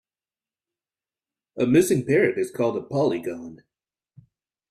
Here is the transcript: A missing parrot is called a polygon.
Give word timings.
A 1.59 1.67
missing 1.67 2.07
parrot 2.07 2.39
is 2.39 2.49
called 2.49 2.75
a 2.75 2.81
polygon. 2.81 3.61